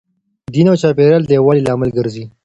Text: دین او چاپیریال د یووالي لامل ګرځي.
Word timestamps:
دین 0.53 0.67
او 0.69 0.79
چاپیریال 0.81 1.23
د 1.25 1.31
یووالي 1.37 1.61
لامل 1.67 1.89
ګرځي. 1.97 2.25